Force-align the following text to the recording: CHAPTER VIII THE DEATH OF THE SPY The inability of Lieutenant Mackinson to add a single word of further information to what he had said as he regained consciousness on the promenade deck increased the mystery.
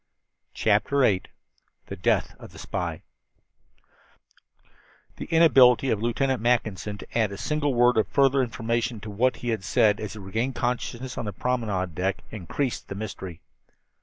CHAPTER 0.55 1.01
VIII 1.01 1.21
THE 1.85 1.95
DEATH 1.95 2.35
OF 2.39 2.53
THE 2.53 2.57
SPY 2.57 3.03
The 5.17 5.25
inability 5.25 5.91
of 5.91 6.01
Lieutenant 6.01 6.41
Mackinson 6.41 6.97
to 6.97 7.07
add 7.15 7.31
a 7.31 7.37
single 7.37 7.75
word 7.75 7.97
of 7.97 8.07
further 8.07 8.41
information 8.41 8.99
to 9.01 9.11
what 9.11 9.35
he 9.35 9.49
had 9.49 9.63
said 9.63 9.99
as 9.99 10.13
he 10.13 10.17
regained 10.17 10.55
consciousness 10.55 11.19
on 11.19 11.25
the 11.25 11.31
promenade 11.33 11.93
deck 11.93 12.23
increased 12.31 12.87
the 12.87 12.95
mystery. 12.95 13.41